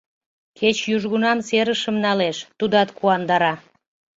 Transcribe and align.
Кеч 0.57 0.77
южгунам 0.95 1.39
серышым 1.47 1.95
налеш, 2.05 2.37
тудат 2.59 2.89
куандара. 2.97 3.53